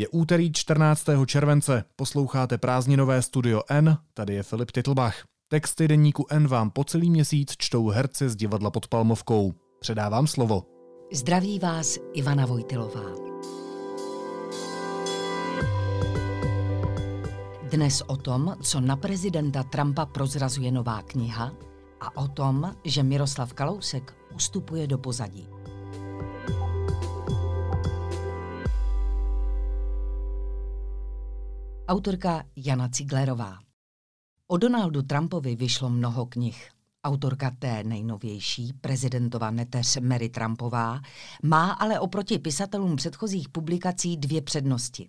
Je 0.00 0.08
úterý 0.08 0.52
14. 0.52 1.06
července, 1.26 1.84
posloucháte 1.96 2.58
prázdninové 2.58 3.22
Studio 3.22 3.62
N, 3.68 3.98
tady 4.14 4.34
je 4.34 4.42
Filip 4.42 4.70
Titlbach. 4.70 5.24
Texty 5.48 5.88
deníku 5.88 6.26
N 6.30 6.48
vám 6.48 6.70
po 6.70 6.84
celý 6.84 7.10
měsíc 7.10 7.54
čtou 7.58 7.88
herci 7.88 8.28
z 8.28 8.36
divadla 8.36 8.70
pod 8.70 8.88
Palmovkou. 8.88 9.54
Předávám 9.80 10.26
slovo. 10.26 10.62
Zdraví 11.12 11.58
vás 11.58 11.98
Ivana 12.12 12.46
Vojtilová. 12.46 13.04
Dnes 17.70 18.02
o 18.06 18.16
tom, 18.16 18.56
co 18.62 18.80
na 18.80 18.96
prezidenta 18.96 19.62
Trumpa 19.62 20.06
prozrazuje 20.06 20.72
nová 20.72 21.02
kniha 21.02 21.52
a 22.00 22.16
o 22.16 22.28
tom, 22.28 22.74
že 22.84 23.02
Miroslav 23.02 23.52
Kalousek 23.52 24.14
ustupuje 24.34 24.86
do 24.86 24.98
pozadí. 24.98 25.48
Autorka 31.90 32.44
Jana 32.56 32.88
Ciglerová. 32.88 33.58
O 34.46 34.56
Donaldu 34.56 35.02
Trumpovi 35.02 35.56
vyšlo 35.56 35.90
mnoho 35.90 36.26
knih. 36.26 36.70
Autorka 37.04 37.50
té 37.50 37.84
nejnovější, 37.84 38.72
prezidentova 38.72 39.50
neteř 39.50 39.96
Mary 40.00 40.28
Trumpová, 40.28 41.00
má 41.42 41.72
ale 41.72 42.00
oproti 42.00 42.38
pisatelům 42.38 42.96
předchozích 42.96 43.48
publikací 43.48 44.16
dvě 44.16 44.42
přednosti. 44.42 45.08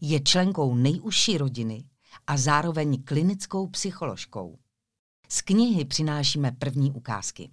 Je 0.00 0.20
členkou 0.20 0.74
nejužší 0.74 1.38
rodiny 1.38 1.84
a 2.26 2.36
zároveň 2.36 3.02
klinickou 3.02 3.66
psycholožkou. 3.66 4.58
Z 5.28 5.42
knihy 5.42 5.84
přinášíme 5.84 6.52
první 6.52 6.92
ukázky. 6.92 7.50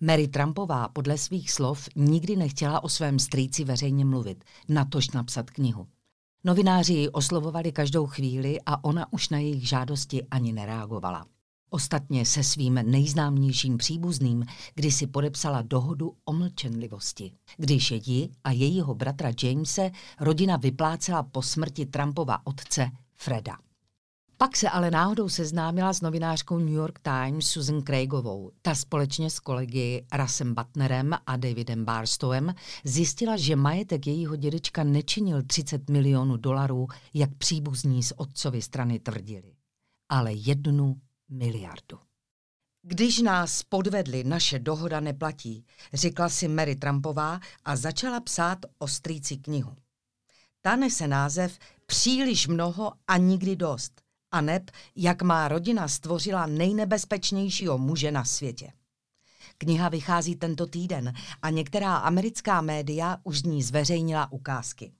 Mary 0.00 0.28
Trumpová 0.28 0.88
podle 0.88 1.18
svých 1.18 1.50
slov 1.50 1.88
nikdy 1.96 2.36
nechtěla 2.36 2.84
o 2.84 2.88
svém 2.88 3.18
strýci 3.18 3.64
veřejně 3.64 4.04
mluvit, 4.04 4.44
natož 4.68 5.10
napsat 5.10 5.50
knihu. 5.50 5.88
Novináři 6.46 6.92
ji 6.92 7.08
oslovovali 7.08 7.72
každou 7.72 8.06
chvíli 8.06 8.58
a 8.66 8.84
ona 8.84 9.12
už 9.12 9.28
na 9.28 9.38
jejich 9.38 9.68
žádosti 9.68 10.22
ani 10.30 10.52
nereagovala. 10.52 11.26
Ostatně 11.70 12.26
se 12.26 12.42
svým 12.42 12.74
nejznámějším 12.74 13.76
příbuzným 13.78 14.44
kdysi 14.74 15.06
podepsala 15.06 15.62
dohodu 15.62 16.14
o 16.24 16.32
mlčenlivosti. 16.32 17.32
Když 17.56 17.90
ji 17.90 18.28
a 18.44 18.50
jejího 18.50 18.94
bratra 18.94 19.30
Jamese 19.42 19.90
rodina 20.20 20.56
vyplácela 20.56 21.22
po 21.22 21.42
smrti 21.42 21.86
Trumpova 21.86 22.46
otce 22.46 22.90
Freda. 23.14 23.56
Pak 24.38 24.56
se 24.56 24.70
ale 24.70 24.90
náhodou 24.90 25.28
seznámila 25.28 25.92
s 25.92 26.00
novinářkou 26.00 26.58
New 26.58 26.74
York 26.74 26.98
Times 26.98 27.46
Susan 27.46 27.82
Craigovou. 27.82 28.50
Ta 28.62 28.74
společně 28.74 29.30
s 29.30 29.40
kolegy 29.40 30.06
Rasem 30.12 30.54
Butnerem 30.54 31.14
a 31.26 31.36
Davidem 31.36 31.84
Barstowem 31.84 32.54
zjistila, 32.84 33.36
že 33.36 33.56
majetek 33.56 34.06
jejího 34.06 34.36
dědečka 34.36 34.84
nečinil 34.84 35.42
30 35.42 35.90
milionů 35.90 36.36
dolarů, 36.36 36.86
jak 37.14 37.34
příbuzní 37.34 38.02
z 38.02 38.12
otcovy 38.16 38.62
strany 38.62 38.98
tvrdili, 38.98 39.54
ale 40.08 40.32
jednu 40.32 41.00
miliardu. 41.28 41.98
Když 42.82 43.20
nás 43.20 43.62
podvedli, 43.62 44.24
naše 44.24 44.58
dohoda 44.58 45.00
neplatí, 45.00 45.64
řekla 45.92 46.28
si 46.28 46.48
Mary 46.48 46.76
Trumpová 46.76 47.40
a 47.64 47.76
začala 47.76 48.20
psát 48.20 48.58
o 48.78 48.88
strýci 48.88 49.36
knihu. 49.36 49.76
Ta 50.62 50.76
nese 50.76 51.08
název 51.08 51.58
Příliš 51.86 52.46
mnoho 52.46 52.92
a 53.08 53.16
nikdy 53.16 53.56
dost 53.56 54.03
a 54.34 54.40
neb, 54.40 54.70
jak 54.96 55.22
má 55.22 55.48
rodina 55.48 55.88
stvořila 55.88 56.46
nejnebezpečnějšího 56.46 57.78
muže 57.78 58.10
na 58.10 58.24
světě. 58.24 58.72
Kniha 59.58 59.88
vychází 59.88 60.36
tento 60.36 60.66
týden 60.66 61.12
a 61.42 61.50
některá 61.50 61.96
americká 61.96 62.60
média 62.60 63.16
už 63.24 63.38
z 63.38 63.42
ní 63.42 63.62
zveřejnila 63.62 64.32
ukázky. 64.32 64.92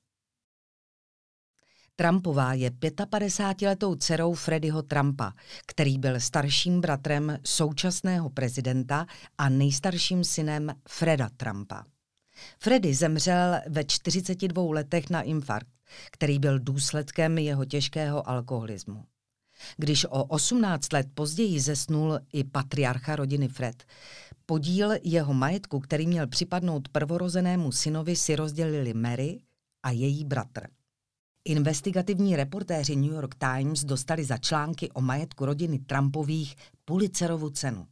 Trumpová 1.96 2.54
je 2.54 2.70
55-letou 2.70 3.94
dcerou 3.94 4.34
Freddyho 4.34 4.82
Trumpa, 4.82 5.32
který 5.66 5.98
byl 5.98 6.20
starším 6.20 6.80
bratrem 6.80 7.38
současného 7.44 8.30
prezidenta 8.30 9.06
a 9.38 9.48
nejstarším 9.48 10.25
synem 10.25 10.75
Freda 10.88 11.28
Trumpa. 11.36 11.84
Freddy 12.59 12.94
zemřel 12.94 13.60
ve 13.66 13.84
42 13.84 14.62
letech 14.75 15.10
na 15.10 15.22
infarkt, 15.22 15.69
který 16.12 16.38
byl 16.38 16.59
důsledkem 16.59 17.38
jeho 17.38 17.64
těžkého 17.64 18.28
alkoholismu. 18.28 19.04
Když 19.76 20.04
o 20.04 20.25
18 20.25 20.92
let 20.92 21.06
později 21.14 21.60
zesnul 21.60 22.19
i 22.32 22.44
patriarcha 22.44 23.16
rodiny 23.16 23.48
Fred, 23.48 23.84
podíl 24.47 24.91
jeho 25.02 25.34
majetku, 25.34 25.80
který 25.80 26.06
měl 26.06 26.26
připadnout 26.26 26.88
prvorozenému 26.88 27.72
synovi, 27.72 28.16
si 28.16 28.36
rozdělili 28.36 28.94
Mary 28.94 29.38
a 29.82 29.91
její 29.91 30.24
bratr. 30.24 30.66
Investigativní 31.44 32.36
reportéři 32.36 32.97
New 32.97 33.12
York 33.12 33.34
Times 33.34 33.84
dostali 33.84 34.24
za 34.24 34.38
články 34.38 34.91
o 34.91 35.00
majetku 35.00 35.44
rodiny 35.44 35.78
Trumpových 35.78 36.56
Pulitzerovu 36.84 37.50
cenu. 37.50 37.86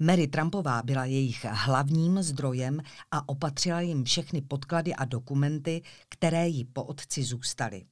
Mary 0.00 0.26
Trumpová 0.26 0.82
byla 0.82 1.04
jejich 1.04 1.44
hlavním 1.44 2.22
zdrojem 2.22 2.80
a 3.10 3.28
opatřila 3.28 3.80
jim 3.80 4.04
všechny 4.04 4.40
podklady 4.40 4.94
a 4.94 5.04
dokumenty, 5.04 5.82
které 6.08 6.48
jí 6.48 6.64
po 6.64 6.84
otci 6.84 7.24
zůstaly. 7.24 7.84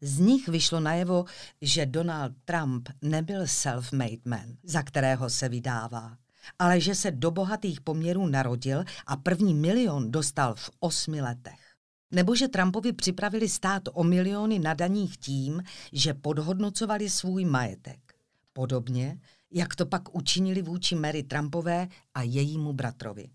Z 0.00 0.18
nich 0.18 0.48
vyšlo 0.48 0.80
najevo, 0.80 1.24
že 1.62 1.86
Donald 1.86 2.32
Trump 2.44 2.88
nebyl 3.02 3.46
self-made 3.46 4.20
man, 4.24 4.56
za 4.62 4.82
kterého 4.82 5.30
se 5.30 5.48
vydává, 5.48 6.16
ale 6.58 6.80
že 6.80 6.94
se 6.94 7.10
do 7.10 7.30
bohatých 7.30 7.80
poměrů 7.80 8.26
narodil 8.26 8.84
a 9.06 9.16
první 9.16 9.54
milion 9.54 10.10
dostal 10.10 10.54
v 10.54 10.70
osmi 10.80 11.20
letech. 11.20 11.74
Nebo 12.10 12.34
že 12.34 12.48
Trumpovi 12.48 12.92
připravili 12.92 13.48
stát 13.48 13.82
o 13.92 14.04
miliony 14.04 14.58
na 14.58 14.74
daních 14.74 15.16
tím, 15.16 15.62
že 15.92 16.14
podhodnocovali 16.14 17.10
svůj 17.10 17.44
majetek. 17.44 18.14
Podobně, 18.52 19.20
jak 19.50 19.76
to 19.76 19.86
pak 19.86 20.14
učinili 20.14 20.62
vůči 20.62 20.94
Mary 20.94 21.22
Trumpové 21.22 21.88
a 22.14 22.22
jejímu 22.22 22.72
bratrovi. 22.72 23.28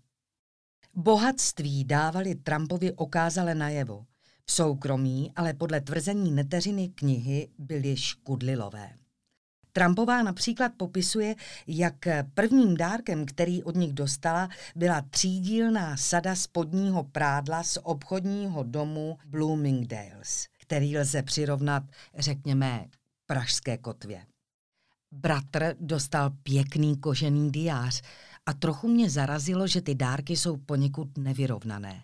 Bohatství 0.94 1.84
dávali 1.84 2.34
Trumpovi 2.34 2.92
okázale 2.92 3.54
najevo– 3.54 4.06
v 4.46 4.52
soukromí 4.52 5.32
ale 5.36 5.54
podle 5.54 5.80
tvrzení 5.80 6.30
neteřiny 6.32 6.88
knihy 6.88 7.48
byly 7.58 7.96
škudlilové. 7.96 8.90
Trumpová 9.72 10.22
například 10.22 10.72
popisuje, 10.76 11.34
jak 11.66 11.94
prvním 12.34 12.76
dárkem, 12.76 13.26
který 13.26 13.62
od 13.62 13.76
nich 13.76 13.92
dostala, 13.92 14.48
byla 14.76 15.02
třídílná 15.10 15.96
sada 15.96 16.34
spodního 16.34 17.04
prádla 17.04 17.62
z 17.62 17.78
obchodního 17.82 18.62
domu 18.62 19.18
Bloomingdales, 19.26 20.46
který 20.60 20.98
lze 20.98 21.22
přirovnat, 21.22 21.82
řekněme, 22.18 22.86
pražské 23.26 23.78
kotvě. 23.78 24.26
Bratr 25.12 25.76
dostal 25.80 26.30
pěkný 26.30 26.96
kožený 26.96 27.50
diář 27.50 28.02
a 28.46 28.52
trochu 28.52 28.88
mě 28.88 29.10
zarazilo, 29.10 29.66
že 29.66 29.80
ty 29.80 29.94
dárky 29.94 30.36
jsou 30.36 30.56
poněkud 30.56 31.18
nevyrovnané. 31.18 32.02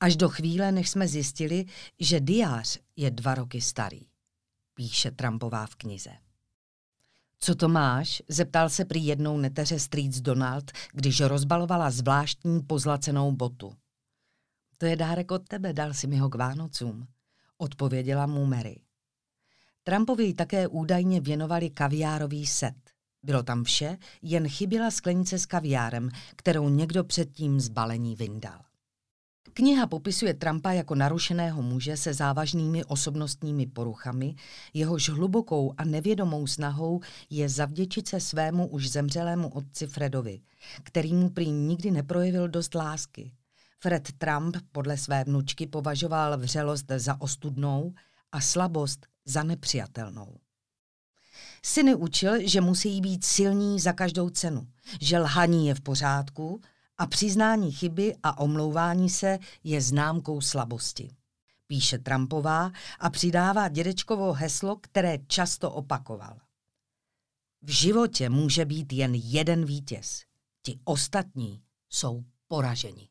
Až 0.00 0.16
do 0.16 0.28
chvíle, 0.28 0.72
než 0.72 0.90
jsme 0.90 1.08
zjistili, 1.08 1.64
že 1.98 2.20
diář 2.20 2.78
je 2.96 3.10
dva 3.10 3.34
roky 3.34 3.60
starý, 3.60 4.02
píše 4.74 5.10
Trumpová 5.10 5.66
v 5.66 5.74
knize. 5.74 6.10
Co 7.42 7.54
to 7.54 7.68
máš? 7.68 8.22
Zeptal 8.28 8.68
se 8.68 8.84
prý 8.84 9.06
jednou 9.06 9.38
neteře 9.38 9.78
Streets 9.78 10.20
Donald, 10.20 10.70
když 10.92 11.20
rozbalovala 11.20 11.90
zvláštní 11.90 12.62
pozlacenou 12.62 13.32
botu. 13.32 13.72
To 14.78 14.86
je 14.86 14.96
dárek 14.96 15.30
od 15.30 15.48
tebe, 15.48 15.72
dal 15.72 15.94
si 15.94 16.06
mi 16.06 16.16
ho 16.16 16.28
k 16.28 16.34
Vánocům, 16.34 17.06
odpověděla 17.58 18.26
mu 18.26 18.46
Mary. 18.46 18.80
Trumpovi 19.82 20.34
také 20.34 20.68
údajně 20.68 21.20
věnovali 21.20 21.70
kaviárový 21.70 22.46
set. 22.46 22.76
Bylo 23.22 23.42
tam 23.42 23.64
vše, 23.64 23.98
jen 24.22 24.48
chyběla 24.48 24.90
sklenice 24.90 25.38
s 25.38 25.46
kaviárem, 25.46 26.10
kterou 26.36 26.68
někdo 26.68 27.04
předtím 27.04 27.60
z 27.60 27.68
balení 27.68 28.16
vyndal. 28.16 28.69
Kniha 29.52 29.86
popisuje 29.86 30.34
Trumpa 30.34 30.72
jako 30.72 30.94
narušeného 30.94 31.62
muže 31.62 31.96
se 31.96 32.14
závažnými 32.14 32.84
osobnostními 32.84 33.66
poruchami, 33.66 34.34
jehož 34.74 35.08
hlubokou 35.08 35.74
a 35.76 35.84
nevědomou 35.84 36.46
snahou 36.46 37.00
je 37.30 37.48
zavděčit 37.48 38.08
se 38.08 38.20
svému 38.20 38.66
už 38.66 38.90
zemřelému 38.90 39.48
otci 39.48 39.86
Fredovi, 39.86 40.40
který 40.82 41.14
mu 41.14 41.30
prý 41.30 41.50
nikdy 41.50 41.90
neprojevil 41.90 42.48
dost 42.48 42.74
lásky. 42.74 43.32
Fred 43.78 44.08
Trump 44.18 44.56
podle 44.72 44.96
své 44.96 45.24
vnučky 45.24 45.66
považoval 45.66 46.38
vřelost 46.38 46.86
za 46.96 47.20
ostudnou 47.20 47.94
a 48.32 48.40
slabost 48.40 49.06
za 49.24 49.42
nepřijatelnou. 49.42 50.38
Syny 51.62 51.94
učil, 51.94 52.48
že 52.48 52.60
musí 52.60 53.00
být 53.00 53.24
silní 53.24 53.80
za 53.80 53.92
každou 53.92 54.30
cenu, 54.30 54.66
že 55.00 55.18
lhaní 55.18 55.66
je 55.66 55.74
v 55.74 55.80
pořádku 55.80 56.60
a 57.00 57.06
přiznání 57.06 57.72
chyby 57.72 58.16
a 58.22 58.38
omlouvání 58.38 59.10
se 59.10 59.38
je 59.64 59.80
známkou 59.80 60.40
slabosti. 60.40 61.10
Píše 61.66 61.98
Trumpová 61.98 62.72
a 62.98 63.10
přidává 63.10 63.68
dědečkovo 63.68 64.32
heslo, 64.32 64.76
které 64.76 65.18
často 65.26 65.70
opakoval. 65.70 66.38
V 67.62 67.70
životě 67.70 68.28
může 68.28 68.64
být 68.64 68.92
jen 68.92 69.14
jeden 69.14 69.64
vítěz. 69.64 70.22
Ti 70.62 70.78
ostatní 70.84 71.62
jsou 71.88 72.24
poraženi. 72.48 73.08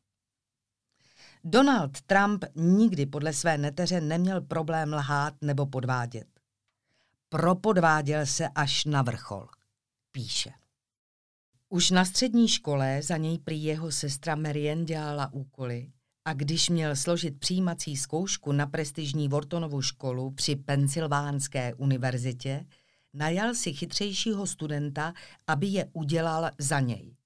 Donald 1.44 2.00
Trump 2.00 2.44
nikdy 2.54 3.06
podle 3.06 3.32
své 3.32 3.58
neteře 3.58 4.00
neměl 4.00 4.40
problém 4.40 4.92
lhát 4.92 5.34
nebo 5.40 5.66
podvádět. 5.66 6.28
Propodváděl 7.28 8.26
se 8.26 8.48
až 8.48 8.84
na 8.84 9.02
vrchol, 9.02 9.48
píše. 10.12 10.59
Už 11.72 11.90
na 11.90 12.04
střední 12.04 12.48
škole 12.48 13.02
za 13.02 13.16
něj 13.16 13.38
prý 13.38 13.64
jeho 13.64 13.92
sestra 13.92 14.34
Marian 14.34 14.84
dělala 14.84 15.32
úkoly 15.32 15.92
a 16.24 16.32
když 16.32 16.68
měl 16.68 16.96
složit 16.96 17.40
přijímací 17.40 17.96
zkoušku 17.96 18.52
na 18.52 18.66
prestižní 18.66 19.28
Wortonovu 19.28 19.82
školu 19.82 20.30
při 20.30 20.56
Pensylvánské 20.56 21.74
univerzitě, 21.74 22.66
najal 23.14 23.54
si 23.54 23.72
chytřejšího 23.72 24.46
studenta, 24.46 25.12
aby 25.46 25.66
je 25.66 25.90
udělal 25.92 26.50
za 26.58 26.80
něj. 26.80 27.16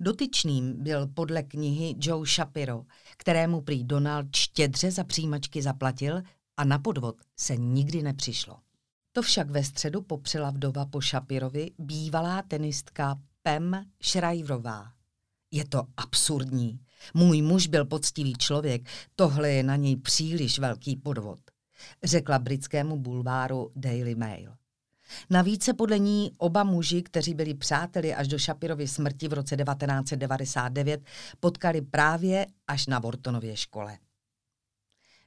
Dotyčným 0.00 0.82
byl 0.82 1.06
podle 1.06 1.42
knihy 1.42 1.94
Joe 1.98 2.26
Shapiro, 2.26 2.84
kterému 3.16 3.60
prý 3.60 3.84
Donald 3.84 4.36
štědře 4.36 4.90
za 4.90 5.04
přijímačky 5.04 5.62
zaplatil 5.62 6.22
a 6.56 6.64
na 6.64 6.78
podvod 6.78 7.16
se 7.36 7.56
nikdy 7.56 8.02
nepřišlo. 8.02 8.56
To 9.12 9.22
však 9.22 9.50
ve 9.50 9.64
středu 9.64 10.02
popřela 10.02 10.50
vdova 10.50 10.86
po 10.86 11.00
Shapirovi 11.00 11.70
bývalá 11.78 12.42
tenistka 12.42 13.20
Pem 13.46 13.84
Schreiverová. 14.02 14.92
Je 15.50 15.64
to 15.64 15.82
absurdní. 15.96 16.80
Můj 17.14 17.42
muž 17.42 17.66
byl 17.66 17.84
poctivý 17.84 18.32
člověk, 18.32 18.88
tohle 19.16 19.50
je 19.50 19.62
na 19.62 19.76
něj 19.76 19.96
příliš 19.96 20.58
velký 20.58 20.96
podvod, 20.96 21.38
řekla 22.04 22.38
britskému 22.38 22.98
bulváru 22.98 23.72
Daily 23.76 24.14
Mail. 24.14 24.54
Navíc 25.30 25.64
se 25.64 25.74
podle 25.74 25.98
ní 25.98 26.32
oba 26.38 26.64
muži, 26.64 27.02
kteří 27.02 27.34
byli 27.34 27.54
přáteli 27.54 28.14
až 28.14 28.28
do 28.28 28.38
Šapirovy 28.38 28.88
smrti 28.88 29.28
v 29.28 29.32
roce 29.32 29.56
1999, 29.56 31.00
potkali 31.40 31.82
právě 31.82 32.46
až 32.68 32.86
na 32.86 32.98
Wortonově 32.98 33.56
škole. 33.56 33.98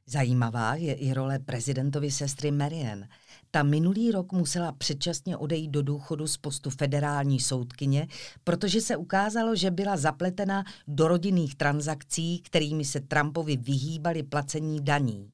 Zajímavá 0.09 0.75
je 0.75 0.94
i 0.94 1.13
role 1.13 1.39
prezidentovy 1.39 2.12
sestry 2.12 2.51
Marian. 2.51 3.06
Ta 3.51 3.63
minulý 3.63 4.12
rok 4.12 4.31
musela 4.31 4.71
předčasně 4.71 5.38
odejít 5.38 5.71
do 5.71 5.81
důchodu 5.81 6.27
z 6.27 6.38
postu 6.38 6.69
federální 6.69 7.39
soudkyně, 7.39 8.07
protože 8.44 8.81
se 8.81 8.98
ukázalo, 8.98 9.56
že 9.56 9.71
byla 9.71 9.98
zapletena 9.98 10.63
do 10.88 11.07
rodinných 11.07 11.56
transakcí, 11.56 12.39
kterými 12.39 12.86
se 12.86 13.00
Trumpovi 13.00 13.57
vyhýbali 13.57 14.24
placení 14.24 14.83
daní. 14.83 15.31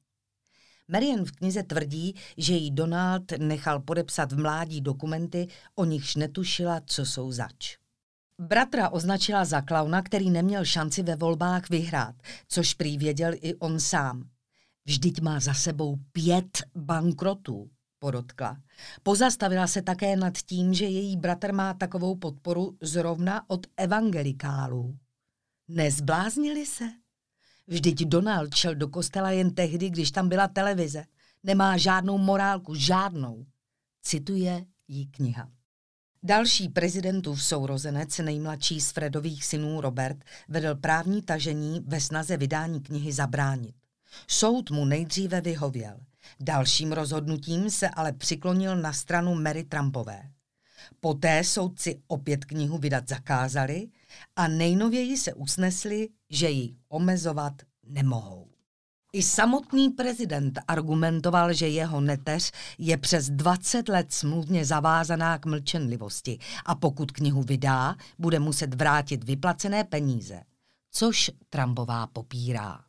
Marian 0.88 1.24
v 1.24 1.32
knize 1.32 1.62
tvrdí, 1.62 2.14
že 2.36 2.54
jí 2.54 2.70
Donald 2.70 3.32
nechal 3.38 3.80
podepsat 3.80 4.32
v 4.32 4.40
mládí 4.40 4.80
dokumenty, 4.80 5.48
o 5.74 5.84
nichž 5.84 6.16
netušila, 6.16 6.80
co 6.86 7.06
jsou 7.06 7.32
zač. 7.32 7.76
Bratra 8.40 8.88
označila 8.88 9.44
za 9.44 9.60
klauna, 9.60 10.02
který 10.02 10.30
neměl 10.30 10.64
šanci 10.64 11.02
ve 11.02 11.16
volbách 11.16 11.70
vyhrát, 11.70 12.14
což 12.48 12.74
prý 12.74 12.98
věděl 12.98 13.32
i 13.34 13.54
on 13.54 13.80
sám. 13.80 14.33
Vždyť 14.84 15.20
má 15.20 15.40
za 15.40 15.54
sebou 15.54 15.96
pět 16.12 16.62
bankrotů, 16.74 17.70
podotkla. 17.98 18.62
Pozastavila 19.02 19.66
se 19.66 19.82
také 19.82 20.16
nad 20.16 20.38
tím, 20.38 20.74
že 20.74 20.84
její 20.84 21.16
bratr 21.16 21.52
má 21.52 21.74
takovou 21.74 22.16
podporu 22.16 22.76
zrovna 22.80 23.50
od 23.50 23.66
evangelikálů. 23.76 24.98
Nezbláznili 25.68 26.66
se? 26.66 26.84
Vždyť 27.66 28.04
Donald 28.04 28.54
šel 28.54 28.74
do 28.74 28.88
kostela 28.88 29.30
jen 29.30 29.54
tehdy, 29.54 29.90
když 29.90 30.10
tam 30.10 30.28
byla 30.28 30.48
televize. 30.48 31.04
Nemá 31.42 31.76
žádnou 31.76 32.18
morálku, 32.18 32.74
žádnou. 32.74 33.46
Cituje 34.02 34.66
jí 34.88 35.06
kniha. 35.06 35.50
Další 36.22 36.68
prezidentův 36.68 37.44
sourozenec, 37.44 38.18
nejmladší 38.18 38.80
z 38.80 38.92
Fredových 38.92 39.44
synů 39.44 39.80
Robert, 39.80 40.24
vedl 40.48 40.74
právní 40.74 41.22
tažení 41.22 41.80
ve 41.86 42.00
snaze 42.00 42.36
vydání 42.36 42.80
knihy 42.80 43.12
zabránit. 43.12 43.74
Soud 44.28 44.70
mu 44.70 44.84
nejdříve 44.84 45.40
vyhověl. 45.40 46.00
Dalším 46.40 46.92
rozhodnutím 46.92 47.70
se 47.70 47.88
ale 47.88 48.12
přiklonil 48.12 48.76
na 48.76 48.92
stranu 48.92 49.34
Mary 49.34 49.64
Trumpové. 49.64 50.22
Poté 51.00 51.44
soudci 51.44 52.02
opět 52.06 52.44
knihu 52.44 52.78
vydat 52.78 53.08
zakázali 53.08 53.88
a 54.36 54.48
nejnověji 54.48 55.16
se 55.16 55.34
usnesli, 55.34 56.08
že 56.30 56.50
ji 56.50 56.76
omezovat 56.88 57.52
nemohou. 57.86 58.48
I 59.12 59.22
samotný 59.22 59.90
prezident 59.90 60.58
argumentoval, 60.68 61.52
že 61.52 61.68
jeho 61.68 62.00
neteř 62.00 62.52
je 62.78 62.96
přes 62.96 63.30
20 63.30 63.88
let 63.88 64.12
smluvně 64.12 64.64
zavázaná 64.64 65.38
k 65.38 65.46
mlčenlivosti 65.46 66.38
a 66.66 66.74
pokud 66.74 67.12
knihu 67.12 67.42
vydá, 67.42 67.96
bude 68.18 68.38
muset 68.38 68.74
vrátit 68.74 69.24
vyplacené 69.24 69.84
peníze, 69.84 70.42
což 70.90 71.30
Trumpová 71.48 72.06
popírá. 72.06 72.80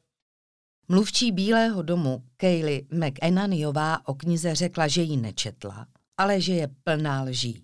Mluvčí 0.88 1.32
Bílého 1.32 1.82
domu 1.82 2.24
Kaylee 2.38 2.82
McEnanyová 2.92 4.08
o 4.08 4.14
knize 4.14 4.56
řekla, 4.56 4.88
že 4.88 5.02
ji 5.02 5.18
nečetla, 5.18 5.88
ale 6.18 6.42
že 6.42 6.54
je 6.54 6.68
plná 6.84 7.24
lží. 7.24 7.64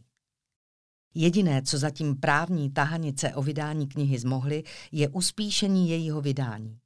Jediné, 1.14 1.62
co 1.62 1.78
zatím 1.78 2.16
právní 2.16 2.72
tahanice 2.72 3.36
o 3.36 3.42
vydání 3.42 3.88
knihy 3.88 4.20
zmohly, 4.20 4.64
je 4.92 5.10
uspíšení 5.10 5.90
jejího 5.90 6.22
vydání. 6.22 6.78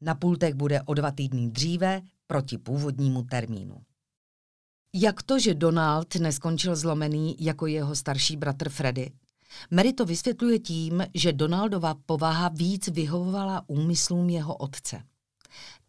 Na 0.00 0.14
pultech 0.14 0.54
bude 0.54 0.82
o 0.82 0.94
dva 0.94 1.10
týdny 1.10 1.50
dříve 1.50 2.02
proti 2.26 2.58
původnímu 2.58 3.22
termínu. 3.22 3.76
Jak 4.94 5.22
to, 5.22 5.38
že 5.38 5.54
Donald 5.54 6.14
neskončil 6.14 6.76
zlomený 6.76 7.36
jako 7.40 7.66
jeho 7.66 7.96
starší 7.96 8.36
bratr 8.36 8.68
Freddy? 8.68 9.12
Mary 9.70 9.92
to 9.92 10.04
vysvětluje 10.04 10.58
tím, 10.58 11.06
že 11.14 11.32
Donaldova 11.32 11.94
povaha 12.06 12.48
víc 12.48 12.88
vyhovovala 12.88 13.64
úmyslům 13.66 14.30
jeho 14.30 14.56
otce. 14.56 15.02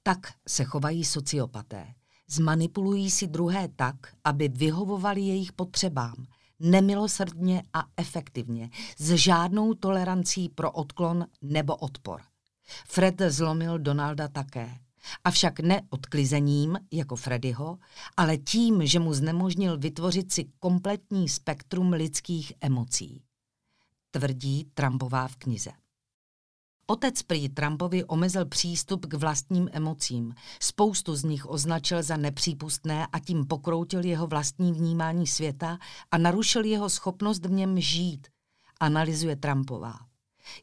Tak 0.03 0.33
se 0.47 0.63
chovají 0.63 1.05
sociopaté. 1.05 1.93
Zmanipulují 2.27 3.11
si 3.11 3.27
druhé 3.27 3.67
tak, 3.75 3.95
aby 4.23 4.47
vyhovovali 4.47 5.21
jejich 5.21 5.51
potřebám– 5.53 6.15
nemilosrdně 6.63 7.63
a 7.73 7.85
efektivně, 7.97 8.69
s 8.97 9.11
žádnou 9.13 9.73
tolerancí 9.73 10.49
pro 10.49 10.71
odklon 10.71 11.25
nebo 11.41 11.75
odpor. 11.75 12.21
Fred 12.87 13.21
zlomil 13.27 13.79
Donalda 13.79 14.27
také. 14.27 14.77
Avšak 15.23 15.59
ne 15.59 15.81
odklizením, 15.89 16.79
jako 16.91 17.15
Freddyho, 17.15 17.77
ale 18.17 18.37
tím, 18.37 18.85
že 18.85 18.99
mu 18.99 19.13
znemožnil 19.13 19.77
vytvořit 19.77 20.33
si 20.33 20.45
kompletní 20.59 21.29
spektrum 21.29 21.93
lidských 21.93 22.53
emocí. 22.61 23.23
Tvrdí 24.11 24.65
Trumpová 24.73 25.27
v 25.27 25.35
knize. 25.35 25.71
Otec 26.87 27.23
prý 27.23 27.49
Trumpovi 27.49 28.03
omezil 28.05 28.45
přístup 28.45 29.05
k 29.05 29.13
vlastním 29.13 29.69
emocím. 29.71 30.35
Spoustu 30.59 31.15
z 31.15 31.23
nich 31.23 31.49
označil 31.49 32.03
za 32.03 32.17
nepřípustné 32.17 33.07
a 33.07 33.19
tím 33.19 33.45
pokroutil 33.45 34.05
jeho 34.05 34.27
vlastní 34.27 34.73
vnímání 34.73 35.27
světa 35.27 35.77
a 36.11 36.17
narušil 36.17 36.65
jeho 36.65 36.89
schopnost 36.89 37.45
v 37.45 37.51
něm 37.51 37.79
žít, 37.79 38.27
analyzuje 38.79 39.35
Trumpová. 39.35 39.99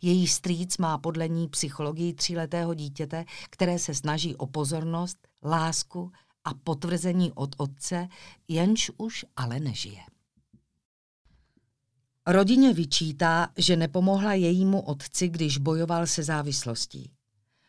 Její 0.02 0.28
strýc 0.28 0.78
má 0.78 0.98
podle 0.98 1.28
ní 1.28 1.48
psychologii 1.48 2.14
tříletého 2.14 2.74
dítěte, 2.74 3.24
které 3.50 3.78
se 3.78 3.94
snaží 3.94 4.36
o 4.36 4.46
pozornost, 4.46 5.28
lásku 5.44 6.12
a 6.44 6.54
potvrzení 6.54 7.32
od 7.32 7.54
otce, 7.58 8.08
jenž 8.48 8.90
už 8.96 9.24
ale 9.36 9.60
nežije. 9.60 10.02
Rodině 12.32 12.74
vyčítá, 12.74 13.48
že 13.56 13.76
nepomohla 13.76 14.34
jejímu 14.34 14.80
otci, 14.80 15.28
když 15.28 15.58
bojoval 15.58 16.06
se 16.06 16.22
závislostí. 16.22 17.10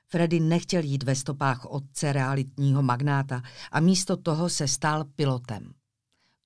Freddy 0.07 0.39
nechtěl 0.39 0.83
jít 0.83 1.03
ve 1.03 1.15
stopách 1.15 1.65
otce 1.65 2.13
realitního 2.13 2.81
magnáta 2.81 3.41
a 3.71 3.79
místo 3.79 4.17
toho 4.17 4.49
se 4.49 4.67
stal 4.67 5.03
pilotem. 5.03 5.73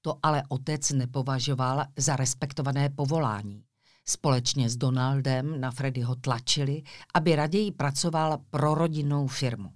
To 0.02 0.18
ale 0.24 0.44
otec 0.50 0.92
nepovažoval 0.92 1.86
za 1.98 2.16
respektované 2.16 2.90
povolání. 2.90 3.64
Společně 4.06 4.70
s 4.70 4.78
Donaldem 4.78 5.62
na 5.62 5.72
Freddyho 5.72 6.16
tlačili, 6.16 6.84
aby 7.14 7.36
raději 7.36 7.72
pracoval 7.72 8.38
pro 8.50 8.76
rodinnou 8.76 9.28
firmu. 9.28 9.72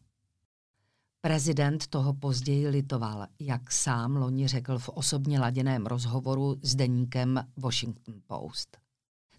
Prezident 1.22 1.88
toho 1.88 2.14
později 2.14 2.68
litoval, 2.68 3.28
jak 3.40 3.72
sám 3.72 4.16
loni 4.16 4.48
řekl 4.48 4.80
v 4.80 4.90
osobně 4.90 5.40
laděném 5.40 5.86
rozhovoru 5.86 6.56
s 6.62 6.76
deníkem 6.76 7.48
Washington 7.58 8.22
Post. 8.28 8.78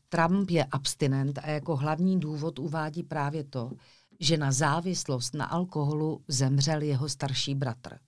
Trump 0.08 0.50
je 0.50 0.64
abstinent 0.64 1.38
a 1.38 1.50
jako 1.50 1.76
hlavní 1.76 2.20
důvod 2.20 2.58
uvádí 2.58 3.02
právě 3.02 3.44
to, 3.44 3.70
že 4.20 4.36
na 4.36 4.52
závislost 4.52 5.34
na 5.34 5.44
alkoholu 5.44 6.24
zemřel 6.28 6.82
jeho 6.82 7.08
starší 7.08 7.54
bratr. 7.54 7.98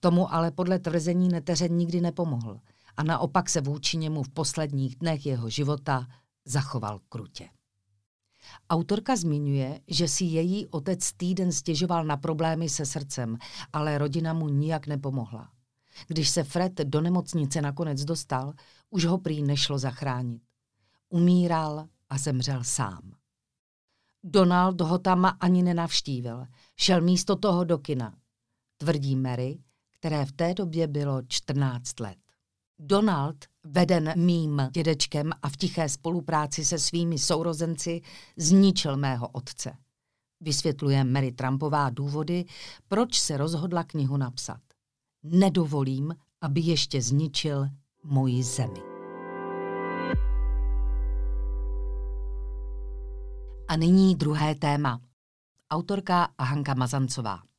Tomu 0.00 0.34
ale 0.34 0.50
podle 0.50 0.78
tvrzení 0.78 1.28
neteře 1.28 1.68
nikdy 1.68 2.00
nepomohl 2.00 2.60
a 2.96 3.02
naopak 3.02 3.48
se 3.48 3.60
vůči 3.60 3.96
němu 3.96 4.22
v 4.22 4.28
posledních 4.28 4.96
dnech 4.96 5.26
jeho 5.26 5.50
života 5.50 6.06
zachoval 6.44 7.00
krutě. 7.08 7.48
Autorka 8.70 9.16
zmiňuje, 9.16 9.80
že 9.88 10.08
si 10.08 10.24
její 10.24 10.66
otec 10.66 11.12
týden 11.12 11.52
stěžoval 11.52 12.04
na 12.04 12.16
problémy 12.16 12.68
se 12.68 12.86
srdcem, 12.86 13.38
ale 13.72 13.98
rodina 13.98 14.32
mu 14.32 14.48
nijak 14.48 14.86
nepomohla. 14.86 15.50
Když 16.06 16.28
se 16.28 16.44
Fred 16.44 16.72
do 16.74 17.00
nemocnice 17.00 17.62
nakonec 17.62 18.04
dostal, 18.04 18.52
už 18.90 19.04
ho 19.04 19.18
prý 19.18 19.42
nešlo 19.42 19.78
zachránit. 19.78 20.42
Umíral 21.08 21.86
a 22.08 22.18
zemřel 22.18 22.64
sám. 22.64 23.12
Donald 24.24 24.80
ho 24.80 24.98
tam 24.98 25.36
ani 25.40 25.62
nenavštívil. 25.62 26.46
Šel 26.76 27.00
místo 27.00 27.36
toho 27.36 27.64
do 27.64 27.78
kina. 27.78 28.14
Tvrdí 28.76 29.16
Mary, 29.16 29.58
které 29.90 30.26
v 30.26 30.32
té 30.32 30.54
době 30.54 30.86
bylo 30.86 31.22
14 31.28 32.00
let. 32.00 32.18
Donald, 32.78 33.44
veden 33.64 34.12
mým 34.16 34.68
dědečkem 34.72 35.30
a 35.42 35.48
v 35.48 35.56
tiché 35.56 35.88
spolupráci 35.88 36.64
se 36.64 36.78
svými 36.78 37.18
sourozenci, 37.18 38.00
zničil 38.36 38.96
mého 38.96 39.28
otce. 39.28 39.76
Vysvětluje 40.40 41.04
Mary 41.04 41.32
Trumpová 41.32 41.90
důvody, 41.90 42.44
proč 42.88 43.20
se 43.20 43.36
rozhodla 43.36 43.84
knihu 43.84 44.16
napsat. 44.16 44.60
Nedovolím, 45.22 46.14
aby 46.40 46.60
ještě 46.60 47.02
zničil 47.02 47.68
moji 48.04 48.42
zemi. 48.42 48.80
A 53.68 53.76
nyní 53.76 54.16
druhé 54.16 54.54
téma. 54.54 55.00
Autorka 55.70 56.28
Hanka 56.40 56.74
Mazancová. 56.74 57.51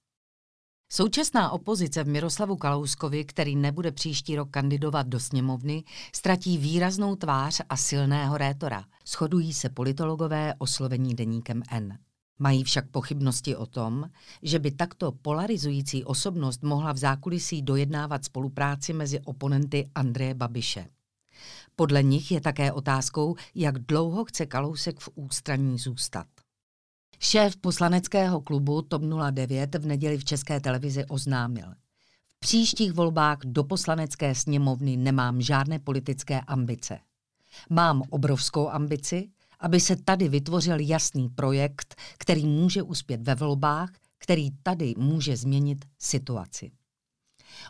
Současná 0.95 1.51
opozice 1.51 2.03
v 2.03 2.07
Miroslavu 2.07 2.55
Kalouskovi, 2.55 3.25
který 3.25 3.55
nebude 3.55 3.91
příští 3.91 4.35
rok 4.35 4.49
kandidovat 4.51 5.07
do 5.07 5.19
sněmovny, 5.19 5.83
ztratí 6.15 6.57
výraznou 6.57 7.15
tvář 7.15 7.61
a 7.69 7.77
silného 7.77 8.37
rétora. 8.37 8.85
Shodují 9.07 9.53
se 9.53 9.69
politologové 9.69 10.53
oslovení 10.57 11.15
deníkem 11.15 11.63
N. 11.71 11.97
Mají 12.39 12.63
však 12.63 12.89
pochybnosti 12.89 13.55
o 13.55 13.65
tom, 13.65 14.09
že 14.41 14.59
by 14.59 14.71
takto 14.71 15.11
polarizující 15.11 16.03
osobnost 16.03 16.63
mohla 16.63 16.91
v 16.91 16.97
zákulisí 16.97 17.61
dojednávat 17.61 18.25
spolupráci 18.25 18.93
mezi 18.93 19.19
oponenty 19.19 19.89
Andreje 19.95 20.33
Babiše. 20.33 20.87
Podle 21.75 22.03
nich 22.03 22.31
je 22.31 22.41
také 22.41 22.71
otázkou, 22.71 23.35
jak 23.55 23.79
dlouho 23.79 24.25
chce 24.25 24.45
Kalousek 24.45 24.99
v 24.99 25.09
ústraní 25.15 25.77
zůstat. 25.79 26.27
Šéf 27.25 27.57
poslaneckého 27.57 28.41
klubu 28.41 28.81
TOP 28.81 29.01
09 29.31 29.75
v 29.75 29.85
neděli 29.85 30.17
v 30.17 30.25
České 30.25 30.59
televizi 30.59 31.05
oznámil. 31.05 31.65
V 32.27 32.39
příštích 32.39 32.93
volbách 32.93 33.37
do 33.45 33.63
poslanecké 33.63 34.35
sněmovny 34.35 34.97
nemám 34.97 35.41
žádné 35.41 35.79
politické 35.79 36.41
ambice. 36.41 36.99
Mám 37.69 38.01
obrovskou 38.09 38.69
ambici, 38.69 39.29
aby 39.59 39.79
se 39.79 39.95
tady 39.95 40.29
vytvořil 40.29 40.79
jasný 40.79 41.29
projekt, 41.29 41.95
který 42.17 42.45
může 42.45 42.81
uspět 42.81 43.21
ve 43.21 43.35
volbách, 43.35 43.89
který 44.17 44.49
tady 44.63 44.93
může 44.97 45.37
změnit 45.37 45.85
situaci. 45.99 46.71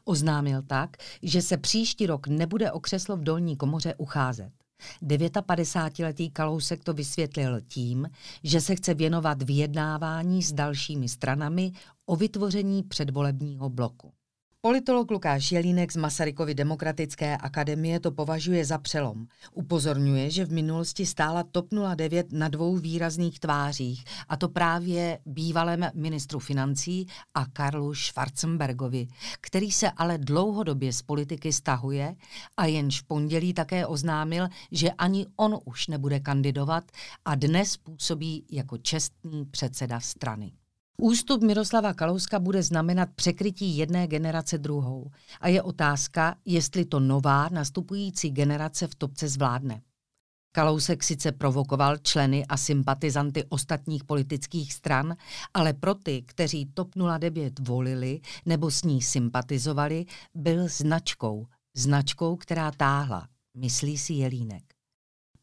Oznámil 0.06 0.62
tak, 0.62 0.90
že 1.24 1.42
se 1.42 1.58
příští 1.58 2.08
rok 2.08 2.28
nebude 2.28 2.72
o 2.72 2.80
křeslo 2.80 3.18
v 3.18 3.24
dolní 3.24 3.58
komoře 3.58 3.96
ucházet. 3.96 4.63
59-letý 5.04 6.30
Kalousek 6.30 6.84
to 6.84 6.94
vysvětlil 6.94 7.62
tím, 7.62 8.10
že 8.44 8.62
se 8.62 8.76
chce 8.76 8.94
věnovat 8.94 9.44
vyjednávání 9.44 10.44
s 10.44 10.54
dalšími 10.54 11.10
stranami 11.10 11.72
o 12.06 12.16
vytvoření 12.16 12.84
předvolebního 12.84 13.70
bloku. 13.70 14.14
Politolog 14.66 15.12
Lukáš 15.12 15.52
Jelínek 15.52 15.92
z 15.92 15.96
Masarykovy 15.96 16.56
demokratické 16.56 17.38
akademie 17.38 18.00
to 18.00 18.12
považuje 18.12 18.66
za 18.66 18.78
přelom. 18.78 19.28
Upozorňuje, 19.54 20.30
že 20.30 20.46
v 20.46 20.52
minulosti 20.52 21.06
stála 21.06 21.44
TOP 21.44 21.68
09 21.96 22.32
na 22.32 22.50
dvou 22.50 22.78
výrazných 22.78 23.40
tvářích, 23.40 24.04
a 24.30 24.38
to 24.38 24.50
právě 24.50 25.20
bývalém 25.26 25.92
ministru 25.94 26.40
financí 26.40 27.08
a 27.34 27.46
Karlu 27.46 27.94
Schwarzenbergovi, 27.94 29.08
který 29.42 29.72
se 29.72 29.92
ale 29.92 30.18
dlouhodobě 30.18 30.94
z 30.94 31.02
politiky 31.02 31.54
stahuje 31.54 32.16
a 32.58 32.66
jenž 32.66 33.02
v 33.02 33.04
pondělí 33.04 33.54
také 33.54 33.88
oznámil, 33.88 34.48
že 34.72 34.92
ani 34.92 35.26
on 35.36 35.60
už 35.66 35.88
nebude 35.88 36.20
kandidovat 36.20 36.84
a 37.26 37.36
dnes 37.36 37.78
působí 37.78 38.46
jako 38.52 38.78
čestný 38.78 39.46
předseda 39.46 40.00
strany. 40.00 40.52
Ústup 40.98 41.44
Miroslava 41.44 41.94
Kalouska 41.94 42.40
bude 42.40 42.64
znamenat 42.64 43.10
překrytí 43.16 43.78
jedné 43.78 44.08
generace 44.08 44.58
druhou 44.58 45.12
a 45.42 45.48
je 45.48 45.62
otázka, 45.62 46.36
jestli 46.46 46.86
to 46.86 47.00
nová 47.00 47.50
nastupující 47.50 48.32
generace 48.32 48.88
v 48.88 48.96
topce 48.96 49.28
zvládne. 49.28 49.82
Kalousek 50.52 51.04
sice 51.04 51.32
provokoval 51.32 51.98
členy 51.98 52.46
a 52.46 52.58
sympatizanty 52.58 53.44
ostatních 53.50 54.04
politických 54.04 54.74
stran, 54.74 55.16
ale 55.54 55.74
pro 55.74 55.96
ty, 55.96 56.22
kteří 56.22 56.66
TOP 56.74 56.90
09 57.18 57.60
volili 57.60 58.22
nebo 58.46 58.72
s 58.72 58.84
ní 58.84 59.02
sympatizovali, 59.02 60.06
byl 60.36 60.68
značkou, 60.68 61.48
značkou, 61.76 62.36
která 62.36 62.72
táhla, 62.72 63.28
myslí 63.58 63.98
si 63.98 64.14
Jelínek. 64.14 64.73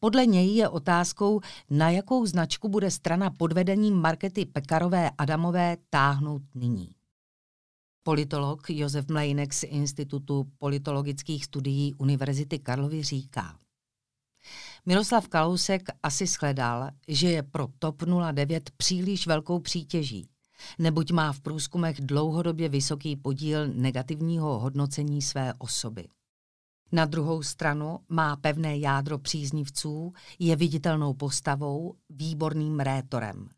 Podle 0.03 0.25
něj 0.25 0.55
je 0.55 0.69
otázkou, 0.69 1.41
na 1.69 1.89
jakou 1.89 2.25
značku 2.25 2.69
bude 2.69 2.91
strana 2.91 3.29
pod 3.29 3.53
vedením 3.53 3.93
Markety 3.93 4.45
Pekarové 4.45 5.11
Adamové 5.17 5.77
táhnout 5.89 6.41
nyní. 6.55 6.89
Politolog 8.03 8.69
Josef 8.69 9.07
Mlejnek 9.07 9.53
z 9.53 9.63
Institutu 9.63 10.47
politologických 10.57 11.45
studií 11.45 11.93
Univerzity 11.93 12.59
Karlovy 12.59 13.03
říká. 13.03 13.59
Miroslav 14.85 15.27
Kalousek 15.27 15.89
asi 16.03 16.27
shledal, 16.27 16.89
že 17.07 17.29
je 17.29 17.43
pro 17.43 17.67
TOP 17.79 18.03
09 18.31 18.69
příliš 18.77 19.27
velkou 19.27 19.59
přítěží, 19.59 20.27
neboť 20.79 21.11
má 21.11 21.33
v 21.33 21.39
průzkumech 21.39 22.01
dlouhodobě 22.01 22.69
vysoký 22.69 23.15
podíl 23.15 23.67
negativního 23.67 24.59
hodnocení 24.59 25.21
své 25.21 25.53
osoby. 25.57 26.07
Na 26.91 27.05
druhou 27.05 27.43
stranu 27.43 27.99
má 28.09 28.35
pevné 28.35 28.77
jádro 28.77 29.17
příznivců, 29.17 30.13
je 30.39 30.55
viditelnou 30.55 31.13
postavou, 31.13 31.95
výborným 32.09 32.79
rétorem. 32.79 33.49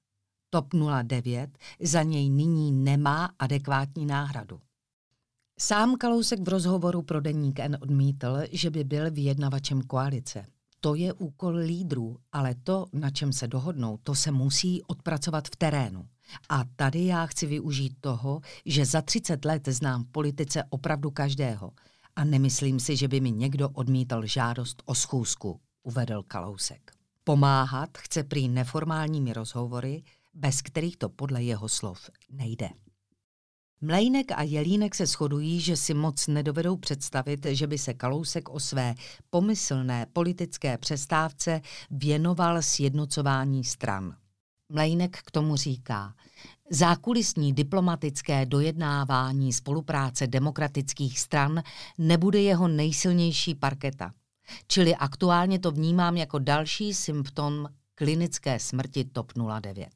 TOP 0.49 0.67
09 1.03 1.57
za 1.81 2.03
něj 2.03 2.29
nyní 2.29 2.71
nemá 2.71 3.29
adekvátní 3.39 4.05
náhradu. 4.05 4.59
Sám 5.59 5.97
Kalousek 5.97 6.39
v 6.39 6.49
rozhovoru 6.49 7.01
pro 7.01 7.21
Deník 7.21 7.59
N 7.59 7.77
odmítl, 7.81 8.37
že 8.51 8.69
by 8.69 8.83
byl 8.83 9.11
vyjednavačem 9.11 9.81
koalice. 9.81 10.45
To 10.79 10.95
je 10.95 11.13
úkol 11.13 11.55
lídrů, 11.55 12.17
ale 12.31 12.55
to, 12.63 12.85
na 12.93 13.09
čem 13.09 13.33
se 13.33 13.47
dohodnou, 13.47 13.97
to 14.03 14.15
se 14.15 14.31
musí 14.31 14.81
odpracovat 14.83 15.47
v 15.47 15.55
terénu. 15.55 16.07
A 16.49 16.63
tady 16.75 17.05
já 17.05 17.25
chci 17.25 17.45
využít 17.45 17.93
toho, 18.01 18.41
že 18.65 18.85
za 18.85 19.01
30 19.01 19.45
let 19.45 19.67
znám 19.67 20.03
v 20.03 20.07
politice 20.07 20.63
opravdu 20.69 21.11
každého– 21.11 21.71
a 22.15 22.23
nemyslím 22.23 22.79
si, 22.79 22.97
že 22.97 23.07
by 23.07 23.19
mi 23.19 23.31
někdo 23.31 23.69
odmítal 23.69 24.25
žádost 24.25 24.83
o 24.85 24.95
schůzku, 24.95 25.59
uvedl 25.83 26.23
Kalousek. 26.23 26.91
Pomáhat 27.23 27.97
chce 27.97 28.23
prý 28.23 28.49
neformálními 28.49 29.33
rozhovory, 29.33 30.03
bez 30.33 30.61
kterých 30.61 30.97
to 30.97 31.09
podle 31.09 31.43
jeho 31.43 31.69
slov 31.69 32.09
nejde. 32.31 32.69
Mlejnek 33.81 34.31
a 34.31 34.43
Jelínek 34.43 34.95
se 34.95 35.05
shodují, 35.05 35.59
že 35.59 35.77
si 35.77 35.93
moc 35.93 36.27
nedovedou 36.27 36.77
představit, 36.77 37.45
že 37.49 37.67
by 37.67 37.77
se 37.77 37.93
Kalousek 37.93 38.49
o 38.49 38.59
své 38.59 38.95
pomyslné 39.29 40.05
politické 40.13 40.77
přestávce 40.77 41.61
věnoval 41.91 42.61
sjednocování 42.61 43.63
stran. 43.63 44.15
Mlejnek 44.73 45.17
k 45.17 45.31
tomu 45.31 45.55
říká, 45.55 46.13
Zákulisní 46.69 47.53
diplomatické 47.53 48.45
dojednávání 48.45 49.53
spolupráce 49.53 50.27
demokratických 50.27 51.19
stran 51.19 51.63
nebude 51.97 52.41
jeho 52.41 52.67
nejsilnější 52.67 53.55
parketa. 53.55 54.13
Čili 54.67 54.95
aktuálně 54.95 55.59
to 55.59 55.71
vnímám 55.71 56.17
jako 56.17 56.39
další 56.39 56.93
symptom 56.93 57.67
klinické 57.95 58.59
smrti 58.59 59.05
TOP 59.05 59.31
09. 59.61 59.89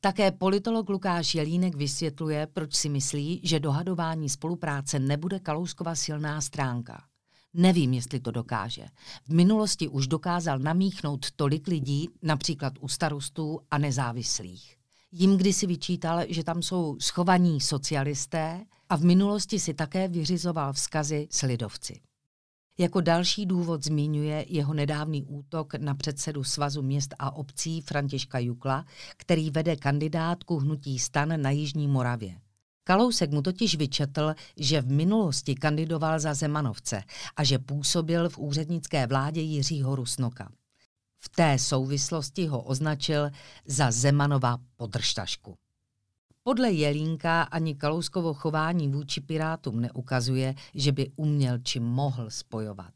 Také 0.00 0.32
politolog 0.32 0.88
Lukáš 0.88 1.34
Jelínek 1.34 1.74
vysvětluje, 1.74 2.46
proč 2.46 2.74
si 2.74 2.88
myslí, 2.88 3.40
že 3.44 3.60
dohadování 3.60 4.28
spolupráce 4.28 4.98
nebude 4.98 5.40
Kalouskova 5.40 5.94
silná 5.94 6.40
stránka. 6.40 7.02
Nevím, 7.54 7.94
jestli 7.94 8.20
to 8.20 8.30
dokáže. 8.30 8.86
V 9.28 9.34
minulosti 9.34 9.88
už 9.88 10.06
dokázal 10.06 10.58
namíchnout 10.58 11.30
tolik 11.30 11.66
lidí, 11.66 12.08
například 12.22 12.72
u 12.80 12.88
starostů 12.88 13.60
a 13.70 13.78
nezávislých. 13.78 14.76
Jim 15.12 15.36
kdysi 15.36 15.66
vyčítal, 15.66 16.20
že 16.28 16.44
tam 16.44 16.62
jsou 16.62 16.96
schovaní 17.00 17.60
socialisté 17.60 18.64
a 18.88 18.96
v 18.96 19.04
minulosti 19.04 19.58
si 19.58 19.74
také 19.74 20.08
vyřizoval 20.08 20.72
vzkazy 20.72 21.28
s 21.30 21.42
lidovci. 21.42 22.00
Jako 22.78 23.00
další 23.00 23.46
důvod 23.46 23.84
zmiňuje 23.84 24.44
jeho 24.48 24.74
nedávný 24.74 25.24
útok 25.24 25.74
na 25.74 25.94
předsedu 25.94 26.44
Svazu 26.44 26.82
měst 26.82 27.14
a 27.18 27.36
obcí 27.36 27.80
Františka 27.80 28.38
Jukla, 28.38 28.84
který 29.16 29.50
vede 29.50 29.76
kandidátku 29.76 30.58
hnutí 30.58 30.98
stan 30.98 31.42
na 31.42 31.50
Jižní 31.50 31.88
Moravě. 31.88 32.40
Kalousek 32.88 33.30
mu 33.30 33.42
totiž 33.42 33.76
vyčetl, 33.76 34.34
že 34.56 34.80
v 34.80 34.86
minulosti 34.86 35.54
kandidoval 35.54 36.20
za 36.20 36.34
Zemanovce 36.34 37.02
a 37.36 37.44
že 37.44 37.58
působil 37.58 38.28
v 38.28 38.38
úřednické 38.38 39.06
vládě 39.06 39.40
Jiřího 39.40 39.96
Rusnoka. 39.96 40.48
V 41.18 41.28
té 41.28 41.58
souvislosti 41.58 42.46
ho 42.46 42.62
označil 42.62 43.30
za 43.66 43.90
Zemanova 43.90 44.58
podržtašku. 44.76 45.56
Podle 46.42 46.72
Jelínka 46.72 47.42
ani 47.42 47.74
Kalouskovo 47.74 48.34
chování 48.34 48.88
vůči 48.88 49.20
Pirátům 49.20 49.80
neukazuje, 49.80 50.54
že 50.74 50.92
by 50.92 51.10
uměl 51.16 51.58
či 51.58 51.80
mohl 51.80 52.30
spojovat. 52.30 52.94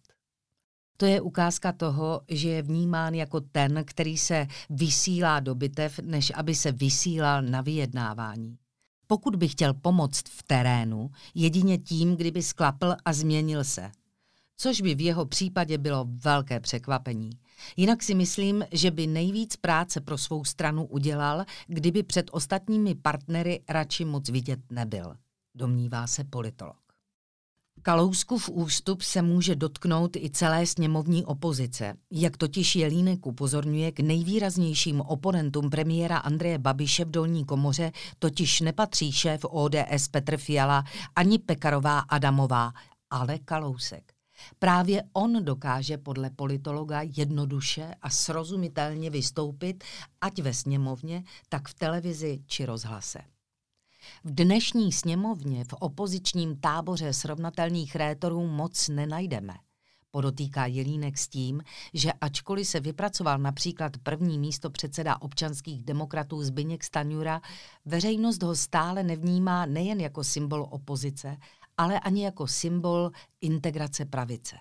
To 0.96 1.06
je 1.06 1.20
ukázka 1.20 1.72
toho, 1.72 2.20
že 2.28 2.49
je 2.49 2.62
vnímán 2.62 3.14
jako 3.14 3.40
ten, 3.40 3.84
který 3.84 4.18
se 4.18 4.46
vysílá 4.70 5.40
do 5.40 5.54
bitev, 5.54 5.99
než 5.99 6.32
aby 6.34 6.54
se 6.54 6.72
vysílal 6.72 7.42
na 7.42 7.61
vyjednávání. 7.61 8.62
Pokud 9.12 9.37
by 9.37 9.49
chtěl 9.49 9.75
pomoct 9.75 10.28
v 10.28 10.42
terénu, 10.42 11.11
jedině 11.35 11.78
tím, 11.78 12.16
kdyby 12.16 12.42
sklapl 12.42 12.95
a 13.04 13.12
změnil 13.12 13.64
se. 13.64 13.90
Což 14.57 14.81
by 14.81 14.95
v 14.95 15.00
jeho 15.00 15.26
případě 15.26 15.78
bylo 15.78 16.07
velké 16.09 16.61
překvapení. 16.61 17.31
Jinak 17.76 18.02
si 18.02 18.14
myslím, 18.14 18.64
že 18.73 18.90
by 18.90 19.07
nejvíc 19.07 19.57
práce 19.57 20.00
pro 20.00 20.19
svou 20.19 20.45
stranu 20.45 20.85
udělal, 20.85 21.45
kdyby 21.66 22.02
před 22.02 22.31
ostatními 22.33 22.95
partnery 22.95 23.61
radši 23.69 24.04
moc 24.04 24.28
vidět 24.28 24.61
nebyl, 24.71 25.16
domnívá 25.54 26.07
se 26.07 26.25
politolog. 26.25 26.91
Kalouskův 27.84 28.48
ústup 28.48 29.02
se 29.02 29.22
může 29.22 29.56
dotknout 29.56 30.16
i 30.16 30.30
celé 30.30 30.66
sněmovní 30.66 31.24
opozice, 31.24 31.94
jak 32.10 32.36
totiž 32.36 32.76
Jelínek 32.76 33.26
upozorňuje 33.26 33.92
k 33.92 34.00
nejvýraznějším 34.00 35.00
oponentům 35.00 35.70
premiéra 35.70 36.18
Andreje 36.18 36.58
Babiše 36.58 37.04
v 37.04 37.10
dolní 37.10 37.44
komoře, 37.44 37.92
totiž 38.18 38.60
nepatří 38.60 39.12
šéf 39.12 39.44
ODS 39.44 40.08
Petr 40.10 40.36
Fiala 40.36 40.84
ani 41.16 41.38
Pekarová 41.38 41.98
Adamová, 41.98 42.72
ale 43.10 43.38
Kalousek. 43.38 44.12
Právě 44.58 45.02
on 45.12 45.44
dokáže 45.44 45.98
podle 45.98 46.30
politologa 46.30 47.00
jednoduše 47.16 47.94
a 48.02 48.10
srozumitelně 48.10 49.10
vystoupit, 49.10 49.84
ať 50.20 50.38
ve 50.38 50.54
sněmovně, 50.54 51.24
tak 51.48 51.68
v 51.68 51.74
televizi 51.74 52.42
či 52.46 52.66
rozhlase. 52.66 53.18
V 54.25 54.35
dnešní 54.35 54.92
sněmovně 54.92 55.64
v 55.64 55.73
opozičním 55.73 56.57
táboře 56.57 57.12
srovnatelných 57.12 57.97
rétorů 57.97 58.47
moc 58.47 58.88
nenajdeme. 58.88 59.54
Podotýká 60.11 60.66
Jelínek 60.66 61.19
s 61.19 61.28
tím, 61.28 61.62
že 61.95 62.12
ačkoliv 62.12 62.69
se 62.69 62.81
vypracoval 62.81 63.38
například 63.38 63.92
první 64.02 64.38
místo 64.38 64.71
předseda 64.71 65.23
občanských 65.23 65.85
demokratů 65.85 66.42
Zbyněk 66.42 66.85
Stanjura, 66.85 67.40
veřejnost 67.85 68.42
ho 68.42 68.54
stále 68.57 69.02
nevnímá 69.02 69.66
nejen 69.66 70.00
jako 70.00 70.25
symbol 70.25 70.66
opozice, 70.71 71.37
ale 71.76 72.00
ani 72.00 72.25
jako 72.25 72.47
symbol 72.47 73.11
integrace 73.40 74.04
pravice. 74.04 74.57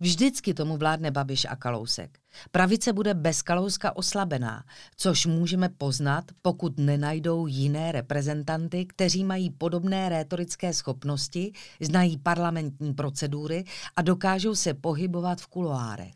Vždycky 0.00 0.54
tomu 0.54 0.76
vládne 0.76 1.10
Babiš 1.10 1.46
a 1.50 1.56
Kalousek. 1.56 2.18
Pravice 2.50 2.92
bude 2.92 3.14
bez 3.14 3.42
Kalouska 3.42 3.96
oslabená, 3.96 4.64
což 4.96 5.26
můžeme 5.26 5.68
poznat, 5.68 6.24
pokud 6.42 6.78
nenajdou 6.78 7.46
jiné 7.46 7.92
reprezentanty, 7.92 8.86
kteří 8.86 9.24
mají 9.24 9.50
podobné 9.50 10.08
rétorické 10.08 10.72
schopnosti, 10.72 11.52
znají 11.80 12.18
parlamentní 12.18 12.94
procedury 12.94 13.64
a 13.96 14.02
dokážou 14.02 14.54
se 14.54 14.74
pohybovat 14.74 15.40
v 15.40 15.46
kuloárech. 15.46 16.14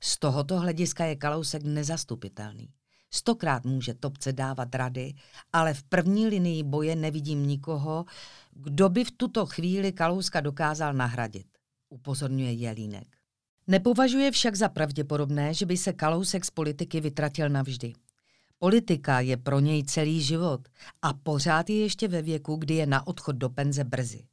Z 0.00 0.18
tohoto 0.18 0.58
hlediska 0.58 1.04
je 1.04 1.16
Kalousek 1.16 1.62
nezastupitelný. 1.62 2.68
Stokrát 3.10 3.64
může 3.64 3.94
topce 3.94 4.32
dávat 4.32 4.74
rady, 4.74 5.14
ale 5.52 5.74
v 5.74 5.82
první 5.82 6.26
linii 6.26 6.62
boje 6.62 6.96
nevidím 6.96 7.46
nikoho, 7.46 8.04
kdo 8.52 8.88
by 8.88 9.04
v 9.04 9.10
tuto 9.10 9.46
chvíli 9.46 9.92
Kalouska 9.92 10.40
dokázal 10.40 10.94
nahradit 10.94 11.55
upozorňuje 11.96 12.52
Jelínek. 12.52 13.16
Nepovažuje 13.66 14.30
však 14.30 14.56
za 14.56 14.68
pravděpodobné, 14.68 15.54
že 15.54 15.66
by 15.66 15.76
se 15.76 15.92
Kalousek 15.92 16.44
z 16.44 16.50
politiky 16.50 17.00
vytratil 17.00 17.48
navždy. 17.48 17.92
Politika 18.58 19.20
je 19.20 19.36
pro 19.36 19.60
něj 19.60 19.84
celý 19.84 20.22
život 20.22 20.68
a 21.02 21.12
pořád 21.12 21.70
je 21.70 21.80
ještě 21.80 22.08
ve 22.08 22.22
věku, 22.22 22.56
kdy 22.56 22.74
je 22.74 22.86
na 22.86 23.06
odchod 23.06 23.36
do 23.36 23.48
penze 23.50 23.84
brzy. 23.84 24.24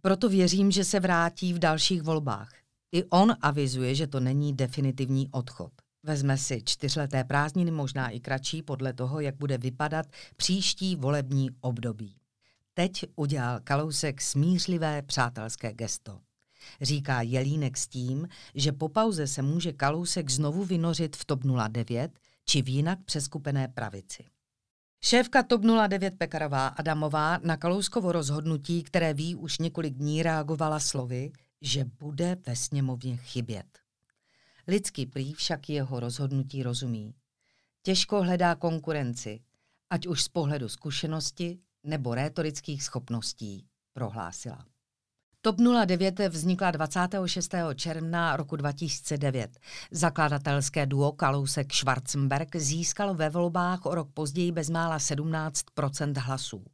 Proto 0.00 0.28
věřím, 0.28 0.70
že 0.70 0.84
se 0.84 1.00
vrátí 1.00 1.52
v 1.52 1.58
dalších 1.58 2.02
volbách. 2.02 2.50
I 2.92 3.04
on 3.04 3.36
avizuje, 3.40 3.94
že 3.94 4.06
to 4.06 4.20
není 4.20 4.54
definitivní 4.54 5.28
odchod. 5.30 5.72
Vezme 6.02 6.38
si 6.38 6.62
čtyřleté 6.64 7.24
prázdniny, 7.24 7.70
možná 7.70 8.08
i 8.08 8.20
kratší, 8.20 8.62
podle 8.62 8.92
toho, 8.92 9.20
jak 9.20 9.36
bude 9.36 9.58
vypadat 9.58 10.06
příští 10.36 10.96
volební 10.96 11.50
období. 11.60 12.16
Teď 12.74 13.04
udělal 13.16 13.60
Kalousek 13.64 14.20
smířlivé 14.20 15.02
přátelské 15.02 15.72
gesto. 15.72 16.20
Říká 16.80 17.22
Jelínek 17.22 17.76
s 17.76 17.88
tím, 17.88 18.28
že 18.54 18.72
po 18.72 18.88
pauze 18.88 19.26
se 19.26 19.42
může 19.42 19.72
Kalousek 19.72 20.30
znovu 20.30 20.64
vynořit 20.64 21.16
v 21.16 21.24
TOP 21.24 21.40
09 21.68 22.18
či 22.44 22.62
v 22.62 22.68
jinak 22.68 22.98
přeskupené 23.04 23.68
pravici. 23.68 24.24
Šéfka 25.00 25.42
TOP 25.42 25.62
09 25.88 26.14
Pekarová 26.18 26.66
Adamová 26.66 27.38
na 27.38 27.56
Kalouskovo 27.56 28.12
rozhodnutí, 28.12 28.82
které 28.82 29.14
ví 29.14 29.34
už 29.34 29.58
několik 29.58 29.94
dní, 29.94 30.22
reagovala 30.22 30.80
slovy, 30.80 31.32
že 31.60 31.84
bude 31.84 32.36
ve 32.46 32.56
sněmovně 32.56 33.16
chybět. 33.16 33.78
Lidský 34.66 35.06
prý 35.06 35.32
však 35.32 35.68
jeho 35.68 36.00
rozhodnutí 36.00 36.62
rozumí. 36.62 37.14
Těžko 37.82 38.22
hledá 38.22 38.54
konkurenci, 38.54 39.40
ať 39.90 40.06
už 40.06 40.22
z 40.22 40.28
pohledu 40.28 40.68
zkušenosti 40.68 41.58
nebo 41.84 42.14
rétorických 42.14 42.82
schopností, 42.82 43.66
prohlásila. 43.92 44.66
TOP 45.40 45.56
09 45.86 46.20
vznikla 46.28 46.70
26. 46.70 47.54
června 47.74 48.36
roku 48.36 48.56
2009. 48.56 49.58
Zakladatelské 49.90 50.86
duo 50.86 51.12
Kalousek 51.12 51.72
Schwarzenberg 51.72 52.56
získalo 52.56 53.14
ve 53.14 53.30
volbách 53.30 53.86
o 53.86 53.94
rok 53.94 54.08
později 54.14 54.52
bezmála 54.52 54.98
17% 54.98 56.20
hlasů. 56.20 56.64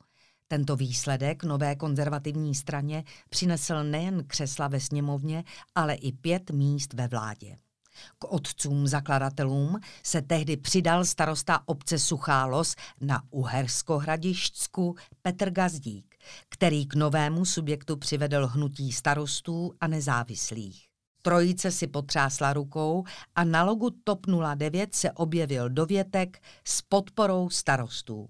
Tento 0.48 0.76
výsledek 0.76 1.44
nové 1.44 1.76
konzervativní 1.76 2.54
straně 2.54 3.04
přinesl 3.28 3.84
nejen 3.84 4.24
křesla 4.26 4.68
ve 4.68 4.80
sněmovně, 4.80 5.44
ale 5.74 5.94
i 5.94 6.12
pět 6.12 6.50
míst 6.50 6.92
ve 6.92 7.08
vládě. 7.08 7.56
K 8.18 8.32
otcům 8.32 8.86
zakladatelům 8.86 9.80
se 10.02 10.22
tehdy 10.22 10.56
přidal 10.56 11.04
starosta 11.04 11.60
obce 11.66 11.98
Suchá 11.98 12.46
Los 12.46 12.76
na 13.00 13.22
Uherskohradišťsku 13.30 14.96
Petr 15.22 15.50
Gazdík, 15.50 16.13
který 16.48 16.86
k 16.86 16.94
novému 16.94 17.44
subjektu 17.44 17.96
přivedl 17.96 18.46
hnutí 18.46 18.92
starostů 18.92 19.72
a 19.80 19.86
nezávislých. 19.86 20.86
Trojice 21.22 21.70
si 21.70 21.86
potřásla 21.86 22.52
rukou 22.52 23.04
a 23.34 23.44
na 23.44 23.64
logu 23.64 23.90
TOP 24.04 24.26
09 24.54 24.94
se 24.94 25.12
objevil 25.12 25.68
dovětek 25.68 26.42
s 26.64 26.82
podporou 26.82 27.50
starostů. 27.50 28.28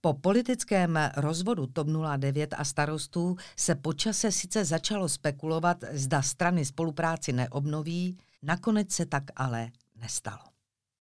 Po 0.00 0.14
politickém 0.14 0.98
rozvodu 1.16 1.66
TOP 1.66 1.88
09 2.16 2.54
a 2.58 2.64
starostů 2.64 3.36
se 3.56 3.74
počase 3.74 4.32
sice 4.32 4.64
začalo 4.64 5.08
spekulovat, 5.08 5.84
zda 5.92 6.22
strany 6.22 6.64
spolupráci 6.64 7.32
neobnoví, 7.32 8.18
Nakonec 8.42 8.92
se 8.92 9.06
tak 9.06 9.24
ale 9.36 9.70
nestalo. 9.96 10.44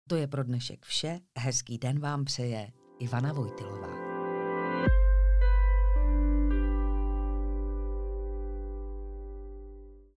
To 0.08 0.16
je 0.16 0.28
pro 0.28 0.44
dnešek 0.44 0.86
vše. 0.86 1.20
Hezký 1.38 1.78
den 1.78 2.00
vám 2.00 2.26
přeje 2.26 2.72
Ivana 3.00 3.34
Vojtilová. 3.34 4.07